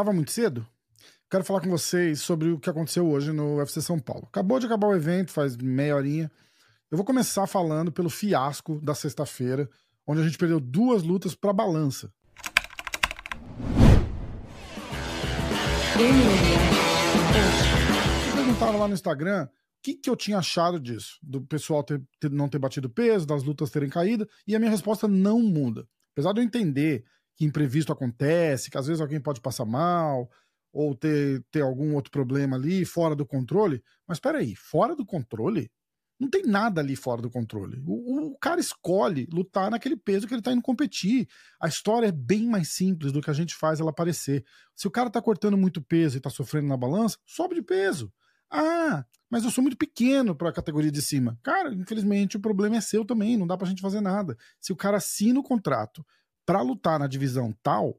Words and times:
Tava 0.00 0.14
muito 0.14 0.30
cedo? 0.30 0.66
Quero 1.30 1.44
falar 1.44 1.60
com 1.60 1.68
vocês 1.68 2.22
sobre 2.22 2.48
o 2.48 2.58
que 2.58 2.70
aconteceu 2.70 3.06
hoje 3.06 3.34
no 3.34 3.56
UFC 3.56 3.82
São 3.82 3.98
Paulo. 3.98 4.26
Acabou 4.28 4.58
de 4.58 4.64
acabar 4.64 4.86
o 4.86 4.96
evento, 4.96 5.30
faz 5.30 5.58
meia 5.58 5.94
horinha. 5.94 6.32
Eu 6.90 6.96
vou 6.96 7.04
começar 7.04 7.46
falando 7.46 7.92
pelo 7.92 8.08
fiasco 8.08 8.80
da 8.80 8.94
sexta-feira, 8.94 9.68
onde 10.06 10.22
a 10.22 10.24
gente 10.24 10.38
perdeu 10.38 10.58
duas 10.58 11.02
lutas 11.02 11.34
para 11.34 11.52
balança. 11.52 12.10
Eu 18.26 18.36
perguntava 18.36 18.78
lá 18.78 18.88
no 18.88 18.94
Instagram 18.94 19.44
o 19.44 19.48
que, 19.82 19.92
que 19.96 20.08
eu 20.08 20.16
tinha 20.16 20.38
achado 20.38 20.80
disso, 20.80 21.18
do 21.22 21.42
pessoal 21.42 21.84
ter, 21.84 22.02
ter, 22.18 22.30
não 22.30 22.48
ter 22.48 22.58
batido 22.58 22.88
peso, 22.88 23.26
das 23.26 23.42
lutas 23.42 23.70
terem 23.70 23.90
caído, 23.90 24.26
e 24.46 24.56
a 24.56 24.58
minha 24.58 24.70
resposta 24.70 25.06
não 25.06 25.42
muda. 25.42 25.86
Apesar 26.14 26.32
de 26.32 26.40
eu 26.40 26.44
entender 26.44 27.04
que 27.36 27.44
imprevisto 27.44 27.92
acontece, 27.92 28.70
que 28.70 28.78
às 28.78 28.86
vezes 28.86 29.00
alguém 29.00 29.20
pode 29.20 29.40
passar 29.40 29.64
mal, 29.64 30.30
ou 30.72 30.94
ter, 30.94 31.44
ter 31.50 31.62
algum 31.62 31.94
outro 31.94 32.10
problema 32.10 32.56
ali 32.56 32.84
fora 32.84 33.14
do 33.16 33.26
controle. 33.26 33.82
Mas 34.06 34.16
espera 34.16 34.38
aí, 34.38 34.54
fora 34.54 34.94
do 34.94 35.04
controle? 35.04 35.70
Não 36.18 36.28
tem 36.28 36.42
nada 36.42 36.82
ali 36.82 36.94
fora 36.94 37.22
do 37.22 37.30
controle. 37.30 37.82
O, 37.86 38.32
o 38.32 38.38
cara 38.38 38.60
escolhe 38.60 39.26
lutar 39.32 39.70
naquele 39.70 39.96
peso 39.96 40.28
que 40.28 40.34
ele 40.34 40.42
tá 40.42 40.52
indo 40.52 40.60
competir. 40.60 41.26
A 41.58 41.66
história 41.66 42.08
é 42.08 42.12
bem 42.12 42.46
mais 42.46 42.68
simples 42.68 43.10
do 43.10 43.22
que 43.22 43.30
a 43.30 43.34
gente 43.34 43.54
faz 43.54 43.80
ela 43.80 43.92
parecer. 43.92 44.44
Se 44.76 44.86
o 44.86 44.90
cara 44.90 45.08
tá 45.08 45.22
cortando 45.22 45.56
muito 45.56 45.80
peso 45.80 46.18
e 46.18 46.20
tá 46.20 46.28
sofrendo 46.28 46.68
na 46.68 46.76
balança, 46.76 47.16
sobe 47.24 47.54
de 47.54 47.62
peso. 47.62 48.12
Ah, 48.50 49.04
mas 49.30 49.44
eu 49.44 49.50
sou 49.50 49.62
muito 49.62 49.78
pequeno 49.78 50.34
para 50.34 50.50
a 50.50 50.52
categoria 50.52 50.90
de 50.90 51.00
cima. 51.00 51.38
Cara, 51.42 51.72
infelizmente 51.72 52.36
o 52.36 52.40
problema 52.40 52.76
é 52.76 52.80
seu 52.80 53.04
também, 53.04 53.36
não 53.36 53.46
dá 53.46 53.56
pra 53.56 53.68
gente 53.68 53.80
fazer 53.80 54.02
nada. 54.02 54.36
Se 54.60 54.72
o 54.72 54.76
cara 54.76 54.98
assina 54.98 55.40
o 55.40 55.42
contrato 55.42 56.04
para 56.50 56.62
lutar 56.62 56.98
na 56.98 57.06
divisão 57.06 57.54
tal, 57.62 57.96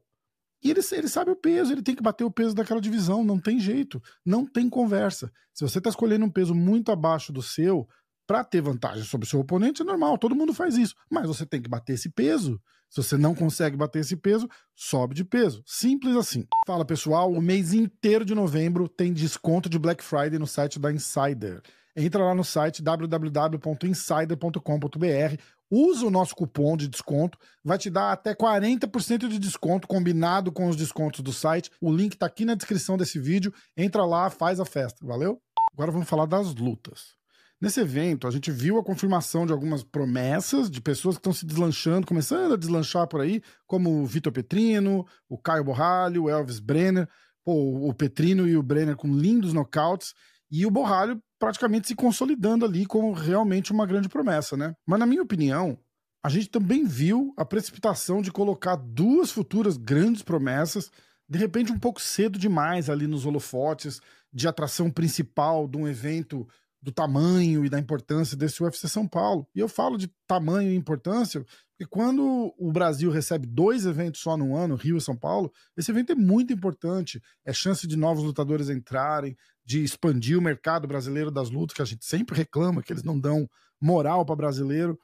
e 0.62 0.70
ele, 0.70 0.80
ele 0.92 1.08
sabe 1.08 1.30
o 1.30 1.36
peso, 1.36 1.72
ele 1.72 1.80
tem 1.80 1.94
que 1.94 2.02
bater 2.02 2.22
o 2.22 2.30
peso 2.30 2.54
daquela 2.54 2.82
divisão, 2.82 3.24
não 3.24 3.38
tem 3.38 3.58
jeito, 3.58 3.98
não 4.22 4.44
tem 4.44 4.68
conversa. 4.68 5.32
Se 5.54 5.66
você 5.66 5.78
está 5.78 5.88
escolhendo 5.88 6.26
um 6.26 6.30
peso 6.30 6.54
muito 6.54 6.92
abaixo 6.92 7.32
do 7.32 7.40
seu, 7.40 7.88
para 8.26 8.44
ter 8.44 8.60
vantagem 8.60 9.04
sobre 9.04 9.26
o 9.26 9.30
seu 9.30 9.40
oponente, 9.40 9.80
é 9.80 9.86
normal, 9.86 10.18
todo 10.18 10.36
mundo 10.36 10.52
faz 10.52 10.76
isso. 10.76 10.94
Mas 11.10 11.26
você 11.26 11.46
tem 11.46 11.62
que 11.62 11.68
bater 11.68 11.94
esse 11.94 12.10
peso. 12.10 12.60
Se 12.90 13.02
você 13.02 13.16
não 13.16 13.34
consegue 13.34 13.74
bater 13.74 14.00
esse 14.00 14.16
peso, 14.16 14.46
sobe 14.76 15.14
de 15.14 15.24
peso. 15.24 15.62
Simples 15.64 16.14
assim. 16.14 16.46
Fala 16.66 16.84
pessoal, 16.84 17.32
o 17.32 17.40
mês 17.40 17.72
inteiro 17.72 18.22
de 18.22 18.34
novembro 18.34 18.86
tem 18.86 19.14
desconto 19.14 19.66
de 19.66 19.78
Black 19.78 20.04
Friday 20.04 20.38
no 20.38 20.46
site 20.46 20.78
da 20.78 20.92
Insider. 20.92 21.62
Entra 21.94 22.24
lá 22.24 22.34
no 22.34 22.42
site 22.42 22.82
www.insider.com.br, 22.82 25.42
usa 25.70 26.06
o 26.06 26.10
nosso 26.10 26.34
cupom 26.34 26.76
de 26.76 26.88
desconto, 26.88 27.38
vai 27.62 27.78
te 27.78 27.90
dar 27.90 28.12
até 28.12 28.34
40% 28.34 29.28
de 29.28 29.38
desconto 29.38 29.86
combinado 29.86 30.50
com 30.50 30.68
os 30.68 30.76
descontos 30.76 31.20
do 31.20 31.32
site. 31.32 31.70
O 31.80 31.92
link 31.92 32.16
tá 32.16 32.26
aqui 32.26 32.44
na 32.44 32.54
descrição 32.54 32.96
desse 32.96 33.18
vídeo. 33.18 33.52
Entra 33.76 34.04
lá, 34.04 34.30
faz 34.30 34.58
a 34.58 34.64
festa, 34.64 35.06
valeu? 35.06 35.40
Agora 35.72 35.90
vamos 35.90 36.08
falar 36.08 36.26
das 36.26 36.54
lutas. 36.54 37.22
Nesse 37.62 37.80
evento, 37.80 38.26
a 38.26 38.30
gente 38.32 38.50
viu 38.50 38.76
a 38.76 38.82
confirmação 38.82 39.46
de 39.46 39.52
algumas 39.52 39.84
promessas 39.84 40.68
de 40.68 40.80
pessoas 40.80 41.14
que 41.14 41.20
estão 41.20 41.32
se 41.32 41.46
deslanchando, 41.46 42.06
começando 42.06 42.54
a 42.54 42.56
deslanchar 42.56 43.06
por 43.06 43.20
aí, 43.20 43.40
como 43.68 44.02
o 44.02 44.04
Vitor 44.04 44.32
Petrino, 44.32 45.06
o 45.28 45.38
Caio 45.38 45.62
Borralho, 45.62 46.24
o 46.24 46.28
Elvis 46.28 46.58
Brenner, 46.58 47.08
pô, 47.44 47.88
o 47.88 47.94
Petrino 47.94 48.48
e 48.48 48.56
o 48.56 48.64
Brenner 48.64 48.96
com 48.96 49.14
lindos 49.14 49.52
nocautes, 49.52 50.12
e 50.52 50.66
o 50.66 50.70
Borralho 50.70 51.18
praticamente 51.38 51.88
se 51.88 51.94
consolidando 51.94 52.66
ali 52.66 52.84
como 52.84 53.12
realmente 53.12 53.72
uma 53.72 53.86
grande 53.86 54.08
promessa, 54.08 54.54
né? 54.54 54.74
Mas 54.86 55.00
na 55.00 55.06
minha 55.06 55.22
opinião, 55.22 55.78
a 56.22 56.28
gente 56.28 56.50
também 56.50 56.84
viu 56.84 57.32
a 57.38 57.44
precipitação 57.44 58.20
de 58.20 58.30
colocar 58.30 58.76
duas 58.76 59.32
futuras 59.32 59.78
grandes 59.78 60.22
promessas, 60.22 60.90
de 61.26 61.38
repente 61.38 61.72
um 61.72 61.78
pouco 61.78 62.00
cedo 62.00 62.38
demais 62.38 62.90
ali 62.90 63.06
nos 63.06 63.24
holofotes 63.24 64.00
de 64.30 64.46
atração 64.46 64.90
principal 64.90 65.66
de 65.66 65.78
um 65.78 65.88
evento 65.88 66.46
do 66.82 66.90
tamanho 66.90 67.64
e 67.64 67.70
da 67.70 67.78
importância 67.78 68.36
desse 68.36 68.62
UFC 68.62 68.88
São 68.88 69.06
Paulo. 69.06 69.46
E 69.54 69.60
eu 69.60 69.68
falo 69.68 69.96
de 69.96 70.12
tamanho 70.26 70.70
e 70.70 70.76
importância 70.76 71.44
porque 71.82 71.86
quando 71.90 72.54
o 72.56 72.72
Brasil 72.72 73.10
recebe 73.10 73.44
dois 73.44 73.86
eventos 73.86 74.20
só 74.20 74.36
no 74.36 74.54
ano, 74.56 74.76
Rio 74.76 74.96
e 74.96 75.00
São 75.00 75.16
Paulo, 75.16 75.52
esse 75.76 75.90
evento 75.90 76.12
é 76.12 76.14
muito 76.14 76.52
importante. 76.52 77.20
É 77.44 77.52
chance 77.52 77.88
de 77.88 77.96
novos 77.96 78.22
lutadores 78.22 78.70
entrarem, 78.70 79.36
de 79.64 79.82
expandir 79.82 80.38
o 80.38 80.42
mercado 80.42 80.86
brasileiro 80.86 81.28
das 81.28 81.50
lutas, 81.50 81.74
que 81.74 81.82
a 81.82 81.84
gente 81.84 82.04
sempre 82.04 82.36
reclama 82.36 82.82
que 82.82 82.92
eles 82.92 83.02
não 83.02 83.18
dão 83.18 83.48
moral 83.80 84.24
para 84.24 84.36
brasileiro. 84.36 84.96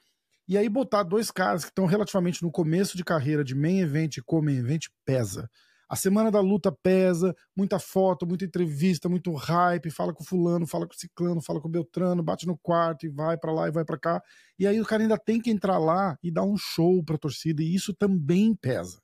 E 0.47 0.57
aí 0.57 0.69
botar 0.69 1.03
dois 1.03 1.29
caras 1.29 1.65
que 1.65 1.69
estão 1.69 1.85
relativamente 1.85 2.41
no 2.41 2.51
começo 2.51 2.95
de 2.95 3.03
carreira 3.03 3.43
de 3.43 3.53
main 3.53 3.79
event 3.79 4.15
e 4.15 4.21
co-main 4.21 4.59
event 4.59 4.85
pesa. 5.03 5.49
A 5.89 5.95
semana 5.95 6.29
da 6.29 6.39
luta 6.39 6.71
pesa, 6.71 7.35
muita 7.57 7.79
foto, 7.79 8.27
muita 8.27 8.45
entrevista, 8.45 9.09
muito 9.09 9.33
hype, 9.33 9.89
fala 9.89 10.13
com 10.13 10.23
fulano, 10.23 10.67
fala 10.67 10.87
com 10.87 10.93
ciclano, 10.93 11.41
fala 11.41 11.59
com 11.59 11.67
Beltrano, 11.67 12.21
bate 12.21 12.45
no 12.45 12.55
quarto 12.55 13.07
e 13.07 13.09
vai 13.09 13.35
para 13.35 13.51
lá 13.51 13.67
e 13.67 13.71
vai 13.71 13.83
para 13.83 13.97
cá. 13.97 14.21
E 14.59 14.67
aí 14.67 14.79
o 14.79 14.85
cara 14.85 15.01
ainda 15.01 15.17
tem 15.17 15.41
que 15.41 15.49
entrar 15.49 15.79
lá 15.79 16.15
e 16.21 16.31
dar 16.31 16.43
um 16.43 16.55
show 16.55 17.03
pra 17.03 17.17
torcida, 17.17 17.63
e 17.63 17.73
isso 17.73 17.91
também 17.91 18.55
pesa. 18.55 19.01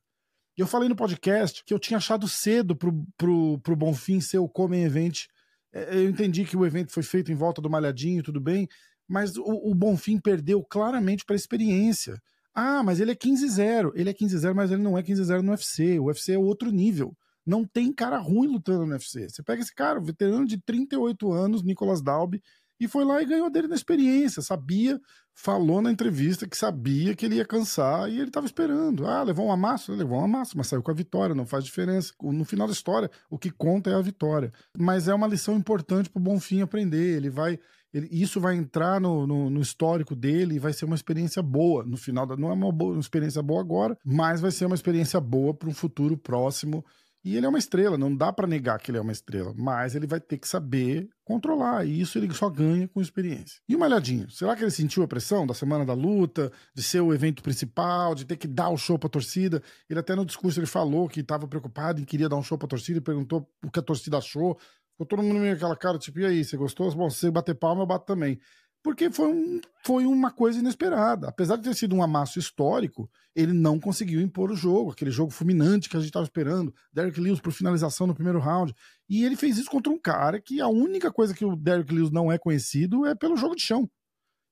Eu 0.55 0.67
falei 0.67 0.87
no 0.87 0.95
podcast 0.95 1.63
que 1.65 1.73
eu 1.73 1.79
tinha 1.79 1.97
achado 1.97 2.27
cedo 2.27 2.75
pro, 2.75 3.03
pro, 3.17 3.59
pro 3.59 3.75
Bonfim 3.75 4.21
ser 4.21 4.37
o 4.37 4.47
Come 4.47 4.77
Event. 4.77 5.25
É, 5.73 5.95
eu 5.95 6.07
entendi 6.07 6.45
que 6.45 6.55
o 6.55 6.65
evento 6.65 6.93
foi 6.93 7.03
feito 7.03 7.31
em 7.31 7.35
volta 7.35 7.61
do 7.61 7.69
Malhadinho, 7.69 8.21
tudo 8.21 8.39
bem, 8.39 8.67
mas 9.07 9.35
o, 9.37 9.43
o 9.43 9.73
Bonfim 9.73 10.19
perdeu 10.19 10.63
claramente 10.63 11.25
para 11.25 11.35
experiência. 11.35 12.21
Ah, 12.55 12.81
mas 12.81 13.01
ele 13.01 13.11
é 13.11 13.15
15-0. 13.15 13.91
Ele 13.95 14.09
é 14.09 14.13
15-0, 14.13 14.53
mas 14.53 14.71
ele 14.71 14.81
não 14.81 14.97
é 14.97 15.03
15-0 15.03 15.41
no 15.41 15.51
UFC. 15.51 15.99
O 15.99 16.05
UFC 16.05 16.33
é 16.33 16.37
outro 16.37 16.71
nível. 16.71 17.15
Não 17.45 17.65
tem 17.65 17.91
cara 17.93 18.17
ruim 18.17 18.47
lutando 18.47 18.85
no 18.85 18.93
UFC. 18.93 19.29
Você 19.29 19.43
pega 19.43 19.61
esse 19.61 19.75
cara, 19.75 19.99
veterano 19.99 20.47
de 20.47 20.57
38 20.61 21.31
anos, 21.31 21.63
Nicolas 21.63 22.01
Dalby, 22.01 22.41
e 22.79 22.87
foi 22.87 23.03
lá 23.05 23.21
e 23.21 23.25
ganhou 23.25 23.49
dele 23.49 23.67
na 23.67 23.75
experiência. 23.75 24.41
Sabia, 24.41 24.99
falou 25.35 25.81
na 25.81 25.91
entrevista 25.91 26.47
que 26.47 26.57
sabia 26.57 27.13
que 27.13 27.25
ele 27.25 27.35
ia 27.35 27.45
cansar 27.45 28.09
e 28.09 28.15
ele 28.15 28.29
estava 28.29 28.45
esperando. 28.45 29.05
Ah, 29.05 29.21
levou 29.21 29.47
uma 29.47 29.57
massa? 29.57 29.91
Levou 29.91 30.17
uma 30.17 30.27
massa, 30.27 30.53
mas 30.55 30.67
saiu 30.67 30.81
com 30.81 30.89
a 30.89 30.93
vitória, 30.93 31.35
não 31.35 31.45
faz 31.45 31.65
diferença. 31.65 32.13
No 32.23 32.45
final 32.45 32.65
da 32.65 32.73
história, 32.73 33.11
o 33.29 33.37
que 33.37 33.51
conta 33.51 33.89
é 33.89 33.95
a 33.95 34.01
vitória. 34.01 34.51
Mas 34.77 35.09
é 35.09 35.13
uma 35.13 35.27
lição 35.27 35.57
importante 35.57 36.09
para 36.09 36.19
o 36.19 36.23
Bonfim 36.23 36.61
aprender. 36.61 37.17
Ele 37.17 37.29
vai 37.29 37.59
ele, 37.93 38.09
isso 38.11 38.41
vai 38.41 38.55
entrar 38.55 38.99
no, 38.99 39.25
no, 39.25 39.49
no, 39.49 39.61
histórico 39.61 40.13
dele 40.15 40.55
e 40.55 40.59
vai 40.59 40.73
ser 40.73 40.83
uma 40.83 40.95
experiência 40.95 41.41
boa 41.41 41.85
no 41.85 41.95
final. 41.95 42.25
Da, 42.25 42.35
não 42.35 42.49
é 42.49 42.53
uma, 42.53 42.69
boa, 42.69 42.91
uma 42.91 42.99
experiência 42.99 43.41
boa 43.41 43.61
agora, 43.61 43.97
mas 44.03 44.41
vai 44.41 44.51
ser 44.51 44.65
uma 44.65 44.75
experiência 44.75 45.19
boa 45.21 45.53
para 45.53 45.69
um 45.69 45.73
futuro 45.73 46.17
próximo. 46.17 46.83
E 47.25 47.35
ele 47.35 47.47
é 47.47 47.49
uma 47.49 47.57
estrela, 47.57 47.97
não 47.97 48.15
dá 48.15 48.31
para 48.31 48.45
negar 48.45 48.79
que 48.79 48.91
ele 48.91 48.99
é 48.99 49.01
uma 49.01 49.11
estrela, 49.11 49.51
mas 49.57 49.95
ele 49.95 50.05
vai 50.05 50.19
ter 50.19 50.37
que 50.37 50.47
saber 50.47 51.09
controlar, 51.23 51.83
e 51.83 51.99
isso 51.99 52.19
ele 52.19 52.31
só 52.31 52.47
ganha 52.47 52.87
com 52.87 53.01
experiência. 53.01 53.59
E 53.67 53.75
o 53.75 53.79
Malhadinho, 53.79 54.29
será 54.29 54.55
que 54.55 54.63
ele 54.63 54.69
sentiu 54.69 55.01
a 55.01 55.07
pressão 55.07 55.47
da 55.47 55.55
semana 55.55 55.83
da 55.83 55.93
luta, 55.93 56.51
de 56.75 56.83
ser 56.83 57.01
o 57.01 57.11
evento 57.11 57.41
principal, 57.41 58.13
de 58.13 58.25
ter 58.25 58.37
que 58.37 58.47
dar 58.47 58.69
o 58.69 58.77
show 58.77 58.99
pra 58.99 59.09
torcida? 59.09 59.59
Ele 59.89 59.99
até 59.99 60.13
no 60.13 60.23
discurso 60.23 60.59
ele 60.59 60.67
falou 60.67 61.09
que 61.09 61.21
estava 61.21 61.47
preocupado 61.47 61.99
e 61.99 62.05
queria 62.05 62.29
dar 62.29 62.35
um 62.35 62.43
show 62.43 62.59
pra 62.59 62.67
torcida 62.67 62.99
e 62.99 63.01
perguntou 63.01 63.49
o 63.65 63.71
que 63.71 63.79
a 63.79 63.83
torcida 63.83 64.19
achou. 64.19 64.55
Ficou 64.91 65.07
todo 65.07 65.23
mundo 65.23 65.39
meio 65.39 65.55
aquela 65.55 65.75
cara, 65.75 65.97
tipo, 65.97 66.19
e 66.19 66.25
aí, 66.25 66.45
você 66.45 66.55
gostou? 66.55 66.89
Bom, 66.93 67.09
se 67.09 67.21
você 67.21 67.31
bater 67.31 67.55
palma, 67.55 67.81
eu 67.81 67.87
bato 67.87 68.05
também. 68.05 68.39
Porque 68.85 69.09
foi, 69.09 69.33
um, 69.33 69.59
foi 69.83 70.05
uma 70.05 70.29
coisa 70.29 70.59
inesperada. 70.59 71.27
Apesar 71.27 71.55
de 71.55 71.63
ter 71.63 71.73
sido 71.73 71.95
um 71.95 72.03
amasso 72.03 72.37
histórico, 72.37 73.09
ele 73.35 73.51
não 73.51 73.79
conseguiu 73.79 74.21
impor 74.21 74.51
o 74.51 74.55
jogo, 74.55 74.91
aquele 74.91 75.09
jogo 75.09 75.31
fulminante 75.31 75.89
que 75.89 75.97
a 75.97 75.99
gente 75.99 76.09
estava 76.09 76.23
esperando. 76.23 76.71
Derek 76.93 77.19
Lewis 77.19 77.39
por 77.39 77.51
finalização 77.51 78.05
no 78.05 78.13
primeiro 78.13 78.37
round. 78.37 78.75
E 79.09 79.25
ele 79.25 79.35
fez 79.35 79.57
isso 79.57 79.71
contra 79.71 79.91
um 79.91 79.97
cara 79.97 80.39
que 80.39 80.61
a 80.61 80.67
única 80.67 81.11
coisa 81.11 81.33
que 81.33 81.43
o 81.43 81.55
Derek 81.55 81.91
Lewis 81.91 82.11
não 82.11 82.31
é 82.31 82.37
conhecido 82.37 83.07
é 83.07 83.15
pelo 83.15 83.35
jogo 83.35 83.55
de 83.55 83.63
chão. 83.63 83.89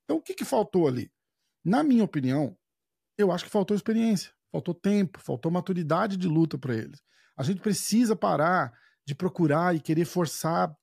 Então 0.04 0.18
o 0.18 0.22
que, 0.22 0.34
que 0.34 0.44
faltou 0.44 0.88
ali? 0.88 1.12
Na 1.64 1.84
minha 1.84 2.04
opinião, 2.04 2.58
eu 3.16 3.32
acho 3.32 3.46
que 3.46 3.52
faltou 3.52 3.78
experiência, 3.78 4.32
faltou 4.52 4.74
tempo, 4.74 5.20
faltou 5.20 5.52
maturidade 5.52 6.18
de 6.18 6.28
luta 6.28 6.58
para 6.58 6.74
eles. 6.74 7.04
A 7.38 7.44
gente 7.44 7.62
precisa 7.62 8.16
parar 8.16 8.74
de 9.06 9.14
procurar 9.14 9.76
e 9.76 9.82
querer 9.82 10.06
forçar 10.06 10.74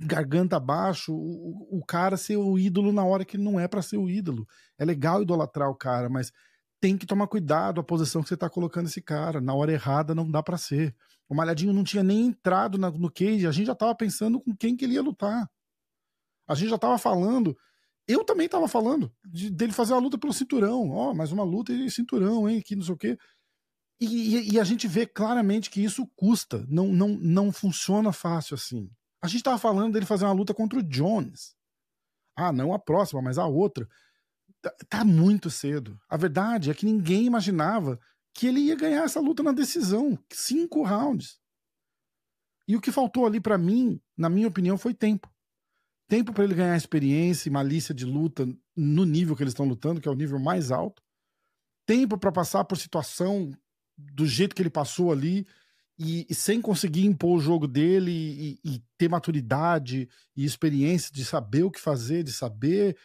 garganta 0.00 0.56
abaixo 0.56 1.14
o, 1.14 1.78
o 1.78 1.84
cara 1.84 2.16
ser 2.16 2.36
o 2.36 2.58
ídolo 2.58 2.92
na 2.92 3.04
hora 3.04 3.24
que 3.24 3.38
não 3.38 3.60
é 3.60 3.68
para 3.68 3.82
ser 3.82 3.96
o 3.96 4.08
ídolo. 4.08 4.46
É 4.76 4.84
legal 4.84 5.22
idolatrar 5.22 5.70
o 5.70 5.74
cara, 5.74 6.08
mas 6.08 6.32
tem 6.80 6.98
que 6.98 7.06
tomar 7.06 7.28
cuidado 7.28 7.80
a 7.80 7.84
posição 7.84 8.22
que 8.22 8.28
você 8.28 8.36
tá 8.36 8.50
colocando 8.50 8.86
esse 8.86 9.00
cara. 9.00 9.40
Na 9.40 9.54
hora 9.54 9.72
errada 9.72 10.14
não 10.14 10.30
dá 10.30 10.42
para 10.42 10.58
ser. 10.58 10.94
O 11.28 11.34
Malhadinho 11.34 11.72
não 11.72 11.84
tinha 11.84 12.02
nem 12.02 12.26
entrado 12.26 12.76
na, 12.76 12.90
no 12.90 13.10
cage, 13.10 13.46
a 13.46 13.52
gente 13.52 13.66
já 13.66 13.74
tava 13.74 13.94
pensando 13.94 14.40
com 14.40 14.54
quem 14.54 14.76
que 14.76 14.84
ele 14.84 14.94
ia 14.94 15.02
lutar. 15.02 15.48
A 16.46 16.54
gente 16.54 16.68
já 16.68 16.78
tava 16.78 16.98
falando, 16.98 17.56
eu 18.06 18.22
também 18.22 18.48
tava 18.48 18.68
falando 18.68 19.10
de, 19.24 19.48
dele 19.48 19.72
fazer 19.72 19.94
a 19.94 19.98
luta 19.98 20.18
pelo 20.18 20.32
cinturão. 20.32 20.90
Ó, 20.90 21.10
oh, 21.10 21.14
mais 21.14 21.32
uma 21.32 21.44
luta 21.44 21.72
e 21.72 21.90
cinturão, 21.90 22.48
hein, 22.48 22.60
que 22.60 22.76
não 22.76 22.82
sei 22.82 22.94
o 22.94 22.98
quê. 22.98 23.16
E, 24.00 24.54
e, 24.54 24.60
a 24.60 24.64
gente 24.64 24.88
vê 24.88 25.06
claramente 25.06 25.70
que 25.70 25.82
isso 25.82 26.06
custa, 26.16 26.66
não, 26.68 26.88
não, 26.88 27.08
não 27.08 27.52
funciona 27.52 28.12
fácil 28.12 28.54
assim. 28.54 28.90
A 29.22 29.28
gente 29.28 29.38
estava 29.38 29.56
falando 29.56 29.92
dele 29.92 30.04
fazer 30.04 30.24
uma 30.24 30.32
luta 30.32 30.52
contra 30.52 30.78
o 30.78 30.82
Jones. 30.82 31.54
Ah, 32.36 32.52
não 32.52 32.74
a 32.74 32.78
próxima, 32.78 33.22
mas 33.22 33.38
a 33.38 33.46
outra. 33.46 33.88
Tá, 34.60 34.74
tá, 34.88 35.04
muito 35.04 35.50
cedo. 35.50 35.98
A 36.08 36.16
verdade 36.16 36.70
é 36.70 36.74
que 36.74 36.84
ninguém 36.84 37.24
imaginava 37.24 37.98
que 38.34 38.46
ele 38.46 38.60
ia 38.60 38.76
ganhar 38.76 39.04
essa 39.04 39.20
luta 39.20 39.42
na 39.42 39.52
decisão. 39.52 40.18
Cinco 40.30 40.82
rounds. 40.82 41.38
E 42.66 42.76
o 42.76 42.80
que 42.80 42.90
faltou 42.90 43.26
ali 43.26 43.40
para 43.40 43.56
mim, 43.56 44.00
na 44.16 44.28
minha 44.28 44.48
opinião, 44.48 44.76
foi 44.76 44.92
tempo. 44.92 45.30
Tempo 46.08 46.32
para 46.32 46.44
ele 46.44 46.54
ganhar 46.54 46.76
experiência 46.76 47.48
e 47.48 47.52
malícia 47.52 47.94
de 47.94 48.04
luta 48.04 48.46
no 48.76 49.04
nível 49.04 49.36
que 49.36 49.42
eles 49.42 49.52
estão 49.52 49.66
lutando, 49.66 50.00
que 50.00 50.08
é 50.08 50.10
o 50.10 50.16
nível 50.16 50.38
mais 50.38 50.70
alto. 50.70 51.02
Tempo 51.86 52.18
para 52.18 52.32
passar 52.32 52.64
por 52.64 52.76
situação 52.76 53.52
do 53.96 54.26
jeito 54.26 54.54
que 54.54 54.62
ele 54.62 54.70
passou 54.70 55.12
ali 55.12 55.46
e, 55.98 56.26
e 56.28 56.34
sem 56.34 56.60
conseguir 56.60 57.06
impor 57.06 57.36
o 57.36 57.40
jogo 57.40 57.66
dele 57.66 58.10
e, 58.10 58.60
e, 58.64 58.82
ter 58.98 59.08
maturidade 59.08 60.08
e 60.36 60.44
experiência 60.44 61.12
de 61.12 61.24
saber 61.24 61.62
o 61.62 61.70
que 61.70 61.80
fazer, 61.80 62.22
de 62.22 62.32
saber 62.32 62.96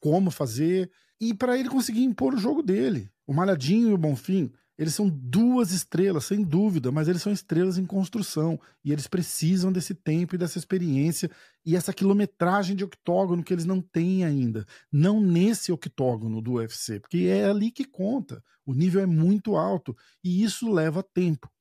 como 0.00 0.30
fazer 0.30 0.90
e 1.20 1.34
para 1.34 1.58
ele 1.58 1.68
conseguir 1.68 2.04
impor 2.04 2.34
o 2.34 2.38
jogo 2.38 2.62
dele. 2.62 3.10
O 3.26 3.32
Malhadinho 3.32 3.90
e 3.90 3.94
o 3.94 3.98
Bonfim 3.98 4.52
eles 4.78 4.94
são 4.94 5.08
duas 5.08 5.70
estrelas, 5.70 6.24
sem 6.24 6.42
dúvida, 6.42 6.90
mas 6.90 7.06
eles 7.06 7.20
são 7.20 7.32
estrelas 7.32 7.76
em 7.76 7.84
construção 7.84 8.58
e 8.84 8.90
eles 8.90 9.06
precisam 9.06 9.70
desse 9.70 9.94
tempo 9.94 10.34
e 10.34 10.38
dessa 10.38 10.58
experiência 10.58 11.30
e 11.64 11.76
essa 11.76 11.92
quilometragem 11.92 12.74
de 12.74 12.84
octógono 12.84 13.44
que 13.44 13.52
eles 13.52 13.66
não 13.66 13.80
têm 13.80 14.24
ainda. 14.24 14.66
Não 14.90 15.20
nesse 15.20 15.70
octógono 15.70 16.40
do 16.40 16.54
UFC, 16.54 17.00
porque 17.00 17.18
é 17.18 17.44
ali 17.44 17.70
que 17.70 17.84
conta. 17.84 18.42
O 18.64 18.72
nível 18.72 19.02
é 19.02 19.06
muito 19.06 19.56
alto 19.56 19.94
e 20.24 20.42
isso 20.42 20.72
leva 20.72 21.02
tempo. 21.02 21.51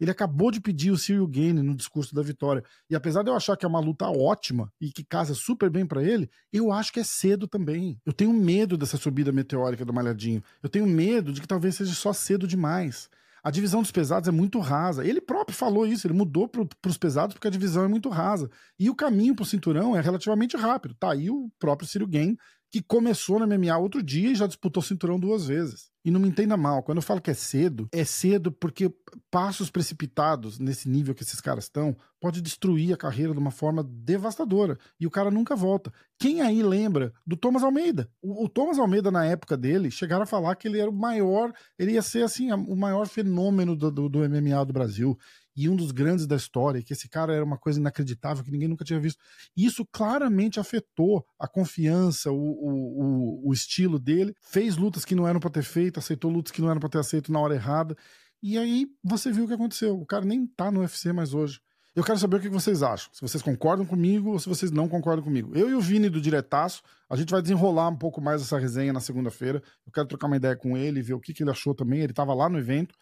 Ele 0.00 0.10
acabou 0.10 0.50
de 0.50 0.60
pedir 0.60 0.90
o 0.90 0.98
Cyril 0.98 1.26
Gane 1.26 1.62
no 1.62 1.74
discurso 1.74 2.14
da 2.14 2.22
vitória. 2.22 2.62
E 2.88 2.94
apesar 2.94 3.22
de 3.22 3.30
eu 3.30 3.34
achar 3.34 3.56
que 3.56 3.64
é 3.64 3.68
uma 3.68 3.80
luta 3.80 4.08
ótima 4.08 4.72
e 4.80 4.90
que 4.90 5.04
casa 5.04 5.34
super 5.34 5.70
bem 5.70 5.86
para 5.86 6.02
ele, 6.02 6.30
eu 6.52 6.72
acho 6.72 6.92
que 6.92 7.00
é 7.00 7.04
cedo 7.04 7.48
também. 7.48 8.00
Eu 8.04 8.12
tenho 8.12 8.32
medo 8.32 8.76
dessa 8.76 8.96
subida 8.96 9.32
meteórica 9.32 9.84
do 9.84 9.92
Malhadinho. 9.92 10.42
Eu 10.62 10.68
tenho 10.68 10.86
medo 10.86 11.32
de 11.32 11.40
que 11.40 11.48
talvez 11.48 11.74
seja 11.74 11.94
só 11.94 12.12
cedo 12.12 12.46
demais. 12.46 13.08
A 13.42 13.50
divisão 13.50 13.80
dos 13.80 13.92
pesados 13.92 14.28
é 14.28 14.32
muito 14.32 14.58
rasa. 14.58 15.06
Ele 15.06 15.20
próprio 15.20 15.56
falou 15.56 15.86
isso, 15.86 16.06
ele 16.06 16.14
mudou 16.14 16.48
para 16.48 16.66
os 16.86 16.98
pesados 16.98 17.34
porque 17.34 17.48
a 17.48 17.50
divisão 17.50 17.84
é 17.84 17.88
muito 17.88 18.08
rasa. 18.08 18.50
E 18.78 18.90
o 18.90 18.94
caminho 18.94 19.34
para 19.34 19.42
o 19.42 19.46
cinturão 19.46 19.96
é 19.96 20.00
relativamente 20.00 20.56
rápido. 20.56 20.94
Tá 20.94 21.12
aí 21.12 21.30
o 21.30 21.50
próprio 21.58 21.88
Ciro 21.88 22.06
Gane 22.06 22.36
que 22.70 22.82
começou 22.82 23.38
na 23.38 23.46
MMA 23.46 23.76
outro 23.78 24.02
dia 24.02 24.30
e 24.30 24.34
já 24.34 24.46
disputou 24.46 24.82
cinturão 24.82 25.18
duas 25.18 25.46
vezes. 25.46 25.90
E 26.04 26.10
não 26.10 26.20
me 26.20 26.28
entenda 26.28 26.56
mal, 26.56 26.82
quando 26.82 26.98
eu 26.98 27.02
falo 27.02 27.20
que 27.20 27.30
é 27.30 27.34
cedo, 27.34 27.88
é 27.92 28.04
cedo 28.04 28.50
porque 28.50 28.90
passos 29.30 29.70
precipitados 29.70 30.58
nesse 30.58 30.88
nível 30.88 31.14
que 31.14 31.22
esses 31.22 31.40
caras 31.40 31.64
estão 31.64 31.96
pode 32.20 32.40
destruir 32.40 32.92
a 32.92 32.96
carreira 32.96 33.32
de 33.32 33.38
uma 33.38 33.50
forma 33.50 33.82
devastadora 33.84 34.78
e 34.98 35.06
o 35.06 35.10
cara 35.10 35.30
nunca 35.30 35.54
volta. 35.54 35.92
Quem 36.18 36.40
aí 36.40 36.62
lembra 36.62 37.12
do 37.26 37.36
Thomas 37.36 37.62
Almeida? 37.62 38.10
O, 38.22 38.44
o 38.44 38.48
Thomas 38.48 38.78
Almeida 38.78 39.10
na 39.10 39.24
época 39.24 39.56
dele 39.56 39.90
chegaram 39.90 40.22
a 40.22 40.26
falar 40.26 40.54
que 40.56 40.66
ele 40.66 40.78
era 40.78 40.90
o 40.90 40.94
maior, 40.94 41.52
ele 41.78 41.92
ia 41.92 42.02
ser 42.02 42.22
assim 42.22 42.52
o 42.52 42.76
maior 42.76 43.06
fenômeno 43.06 43.76
do, 43.76 43.90
do, 43.90 44.08
do 44.08 44.18
MMA 44.20 44.64
do 44.64 44.72
Brasil 44.72 45.18
e 45.58 45.68
um 45.68 45.74
dos 45.74 45.90
grandes 45.90 46.24
da 46.24 46.36
história, 46.36 46.80
que 46.80 46.92
esse 46.92 47.08
cara 47.08 47.34
era 47.34 47.44
uma 47.44 47.58
coisa 47.58 47.80
inacreditável, 47.80 48.44
que 48.44 48.50
ninguém 48.52 48.68
nunca 48.68 48.84
tinha 48.84 49.00
visto. 49.00 49.18
Isso 49.56 49.84
claramente 49.84 50.60
afetou 50.60 51.26
a 51.36 51.48
confiança, 51.48 52.30
o, 52.30 52.36
o, 52.36 53.48
o, 53.48 53.52
estilo 53.52 53.98
dele, 53.98 54.36
fez 54.40 54.76
lutas 54.76 55.04
que 55.04 55.16
não 55.16 55.26
eram 55.26 55.40
para 55.40 55.50
ter 55.50 55.64
feito, 55.64 55.98
aceitou 55.98 56.30
lutas 56.30 56.52
que 56.52 56.62
não 56.62 56.70
eram 56.70 56.78
para 56.78 56.88
ter 56.88 56.98
aceito 56.98 57.32
na 57.32 57.40
hora 57.40 57.56
errada. 57.56 57.96
E 58.40 58.56
aí 58.56 58.86
você 59.02 59.32
viu 59.32 59.46
o 59.46 59.48
que 59.48 59.54
aconteceu. 59.54 60.00
O 60.00 60.06
cara 60.06 60.24
nem 60.24 60.46
tá 60.46 60.70
no 60.70 60.78
UFC 60.78 61.12
mais 61.12 61.34
hoje. 61.34 61.60
Eu 61.96 62.04
quero 62.04 62.20
saber 62.20 62.36
o 62.36 62.40
que 62.40 62.48
vocês 62.48 62.80
acham. 62.80 63.12
Se 63.12 63.20
vocês 63.20 63.42
concordam 63.42 63.84
comigo 63.84 64.30
ou 64.30 64.38
se 64.38 64.48
vocês 64.48 64.70
não 64.70 64.88
concordam 64.88 65.24
comigo. 65.24 65.50
Eu 65.56 65.68
e 65.68 65.74
o 65.74 65.80
Vini 65.80 66.08
do 66.08 66.20
Diretaço, 66.20 66.82
a 67.10 67.16
gente 67.16 67.32
vai 67.32 67.42
desenrolar 67.42 67.88
um 67.88 67.96
pouco 67.96 68.20
mais 68.20 68.40
essa 68.40 68.56
resenha 68.56 68.92
na 68.92 69.00
segunda-feira. 69.00 69.60
Eu 69.84 69.90
quero 69.90 70.06
trocar 70.06 70.28
uma 70.28 70.36
ideia 70.36 70.54
com 70.54 70.76
ele, 70.76 71.02
ver 71.02 71.14
o 71.14 71.20
que, 71.20 71.34
que 71.34 71.42
ele 71.42 71.50
achou 71.50 71.74
também. 71.74 71.98
Ele 71.98 72.12
estava 72.12 72.32
lá 72.32 72.48
no 72.48 72.60
evento 72.60 72.94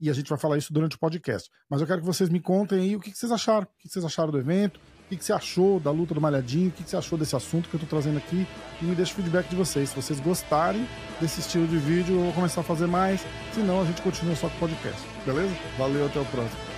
e 0.00 0.08
a 0.08 0.12
gente 0.12 0.28
vai 0.28 0.38
falar 0.38 0.56
isso 0.56 0.72
durante 0.72 0.96
o 0.96 0.98
podcast. 0.98 1.50
Mas 1.68 1.80
eu 1.80 1.86
quero 1.86 2.00
que 2.00 2.06
vocês 2.06 2.28
me 2.28 2.40
contem 2.40 2.80
aí 2.80 2.96
o 2.96 3.00
que, 3.00 3.10
vocês 3.10 3.30
acharam. 3.30 3.62
O 3.62 3.78
que, 3.78 3.88
vocês 3.88 4.04
acharam 4.04 4.30
do 4.30 4.38
evento, 4.38 4.80
o 5.06 5.16
que, 5.16 5.24
você 5.24 5.32
achou 5.32 5.78
da 5.78 5.90
luta 5.90 6.14
do 6.14 6.20
Malhadinho, 6.20 6.68
o 6.68 6.72
que, 6.72 6.82
você 6.82 6.96
achou 6.96 7.18
desse 7.18 7.36
assunto 7.36 7.68
que 7.68 7.74
eu 7.74 7.80
tô 7.80 7.86
trazendo 7.86 8.18
aqui 8.18 8.46
e 8.80 8.84
me 8.84 8.94
deixa 8.94 9.12
o 9.12 9.16
feedback 9.16 9.48
de 9.48 9.56
vocês. 9.56 9.90
Se 9.90 9.96
vocês 9.96 10.20
gostarem 10.20 10.86
desse 11.20 11.40
estilo 11.40 11.66
de 11.66 11.76
vídeo, 11.76 12.16
eu 12.16 12.24
vou 12.24 12.32
começar 12.32 12.62
a 12.62 12.64
fazer 12.64 12.86
mais. 12.86 13.20
Se 13.52 13.60
não, 13.60 13.82
a 13.82 13.84
gente 13.84 14.00
continua 14.02 14.34
só 14.36 14.48
com 14.48 14.56
o 14.56 14.60
podcast. 14.60 15.00
Beleza? 15.26 15.54
Valeu, 15.76 16.06
até 16.06 16.20
o 16.20 16.24
próximo. 16.26 16.69